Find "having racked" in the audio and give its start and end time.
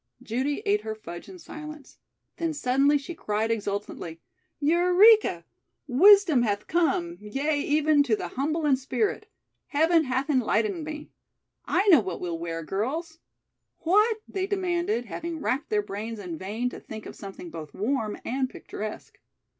15.05-15.69